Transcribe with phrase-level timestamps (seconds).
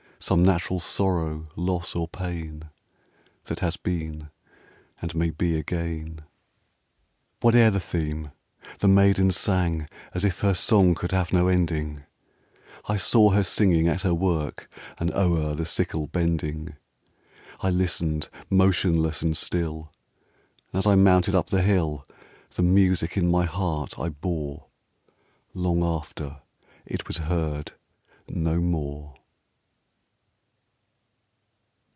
[0.23, 2.69] Some natural sorrow, loss, or pain,
[3.45, 4.29] That has been,
[5.01, 6.05] and may be again?
[6.05, 6.23] RAINBOW GOLD
[7.41, 8.31] Whatever the theme,
[8.77, 12.03] the Maiden sang As if her song could have no ending;
[12.87, 14.69] I saw her singing at her work,
[14.99, 16.75] And o'er the sickle bending;
[17.61, 19.91] I listened, motionless and still;
[20.71, 22.05] And, as I mounted up the hill
[22.51, 24.67] The music in my heart I bore,
[25.55, 26.41] Long after
[26.85, 27.71] it was heard
[28.29, 29.15] no more.